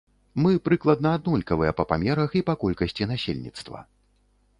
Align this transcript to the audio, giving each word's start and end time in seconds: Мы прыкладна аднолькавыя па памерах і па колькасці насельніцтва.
Мы 0.43 0.51
прыкладна 0.69 1.11
аднолькавыя 1.17 1.75
па 1.81 1.85
памерах 1.91 2.31
і 2.39 2.43
па 2.47 2.57
колькасці 2.65 3.09
насельніцтва. 3.13 3.83